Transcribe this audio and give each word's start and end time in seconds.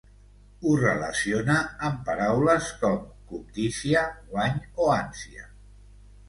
Ho 0.61 0.69
relaciona 0.77 1.57
amb 1.89 1.99
paraules 2.07 2.71
com 2.79 2.97
cobdícia, 3.35 4.03
guany 4.33 4.59
o 4.87 4.91
ànsia. 4.97 5.47